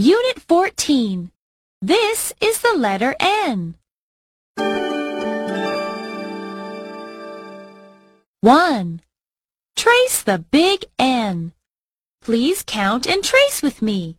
Unit 0.00 0.38
14. 0.38 1.32
This 1.82 2.32
is 2.40 2.60
the 2.60 2.72
letter 2.76 3.16
N. 3.18 3.74
1. 8.40 9.00
Trace 9.74 10.22
the 10.22 10.38
big 10.38 10.84
N. 11.00 11.52
Please 12.22 12.62
count 12.62 13.08
and 13.08 13.24
trace 13.24 13.60
with 13.60 13.82
me. 13.82 14.18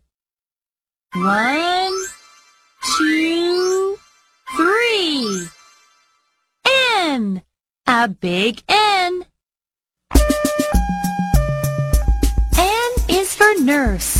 One, 1.14 1.94
two, 2.98 3.98
three. 4.54 5.48
N. 7.06 7.40
A 7.86 8.06
big 8.06 8.62
N. 8.68 9.24
N 12.58 12.90
is 13.08 13.34
for 13.34 13.54
nurse. 13.62 14.19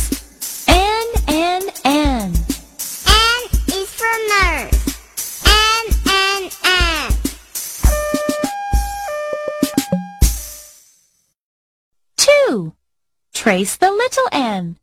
Trace 13.33 13.77
the 13.77 13.91
little 13.91 14.27
n. 14.33 14.77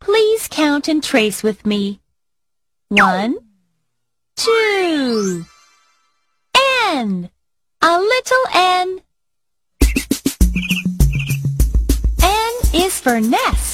Please 0.00 0.48
count 0.48 0.86
and 0.86 1.02
trace 1.02 1.42
with 1.42 1.64
me. 1.64 2.00
One, 2.88 3.38
two. 4.36 5.46
N. 6.92 7.30
A 7.82 7.98
little 7.98 8.44
n. 8.54 9.00
N 12.22 12.52
is 12.74 13.00
for 13.00 13.18
nest. 13.18 13.69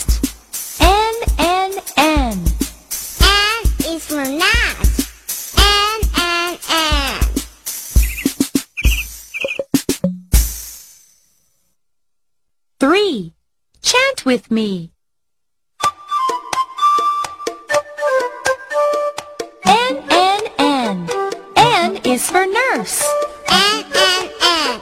Three. 12.87 13.35
Chant 13.83 14.25
with 14.25 14.49
me. 14.49 14.93
N, 19.65 20.05
N, 20.09 20.41
N. 20.57 21.11
N 21.57 21.97
is 22.05 22.31
for 22.31 22.47
nurse. 22.47 23.03
N, 23.51 23.85
N, 23.93 24.31
N. 24.41 24.81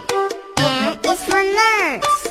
N 0.58 0.98
is 1.02 1.24
for 1.24 1.42
nurse. 1.42 2.23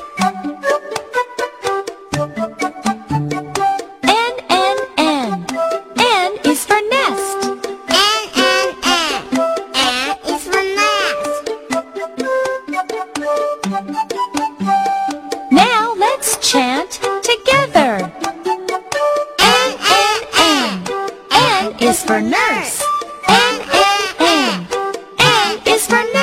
Is 21.80 22.04
for 22.04 22.22
nurse. 22.22 22.84
N, 23.28 23.62
N, 23.72 24.16
N. 24.20 24.68
N 25.20 25.60
is 25.66 25.86
for 25.88 26.04
nurse. 26.14 26.23